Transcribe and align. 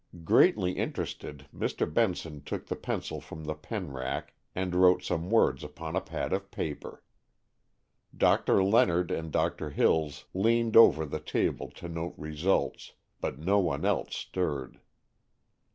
Greatly 0.23 0.71
interested, 0.71 1.45
Mr. 1.55 1.85
Benson 1.85 2.41
took 2.43 2.65
the 2.65 2.75
pencil 2.75 3.21
from 3.21 3.43
the 3.43 3.53
pen 3.53 3.91
rack 3.93 4.33
and 4.55 4.73
wrote 4.73 5.03
some 5.03 5.29
words 5.29 5.63
upon 5.63 5.95
a 5.95 6.01
pad 6.01 6.33
of 6.33 6.49
paper. 6.49 7.03
Doctor 8.17 8.63
Leonard 8.63 9.11
and 9.11 9.31
Doctor 9.31 9.69
Hills 9.69 10.25
leaned 10.33 10.75
over 10.75 11.05
the 11.05 11.19
table 11.19 11.69
to 11.75 11.87
note 11.87 12.15
results, 12.17 12.93
but 13.19 13.37
no 13.37 13.59
one 13.59 13.85
else 13.85 14.15
stirred. 14.15 14.79